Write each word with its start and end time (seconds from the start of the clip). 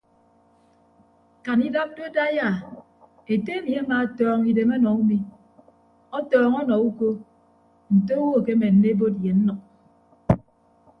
Kan 1.45 1.59
idap 1.67 1.89
do 1.97 2.05
daiya 2.15 2.49
ete 3.33 3.51
emi 3.57 3.71
amaatọọñ 3.81 4.39
idem 4.51 4.69
ọnọ 4.77 4.89
umi 5.01 5.17
ọtọọñ 6.17 6.51
ọnọ 6.61 6.75
uko 6.87 7.07
nte 7.95 8.13
owo 8.23 8.33
akemenne 8.39 8.87
ebot 8.93 9.15
ye 9.23 9.31
nnʌk. 9.37 9.59